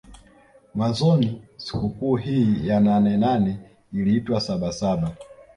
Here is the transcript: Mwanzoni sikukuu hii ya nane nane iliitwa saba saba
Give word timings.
Mwanzoni 0.75 1.41
sikukuu 1.57 2.15
hii 2.15 2.67
ya 2.67 2.79
nane 2.79 3.17
nane 3.17 3.59
iliitwa 3.93 4.41
saba 4.41 4.71
saba 4.73 5.15